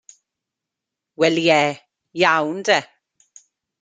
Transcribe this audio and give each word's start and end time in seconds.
Wel 1.19 1.37
ie, 1.45 1.61
iawn 2.21 2.59
'de. 2.65 2.79